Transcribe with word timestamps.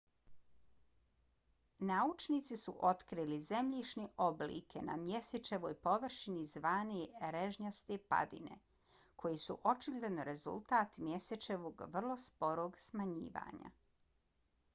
naučnici 1.89 2.55
su 2.61 2.73
otkrili 2.91 3.37
zemljišne 3.47 4.05
oblike 4.27 4.81
na 4.87 4.95
mjesečevoj 5.01 5.75
površini 5.89 6.45
zvane 6.53 7.03
režnjaste 7.35 7.97
padine 8.15 8.57
koje 9.25 9.37
su 9.47 9.57
očigledno 9.75 10.27
rezultat 10.31 10.97
mjesečevog 11.11 11.85
vrlo 11.99 12.17
sporog 12.29 12.81
smanjivanja 12.87 13.75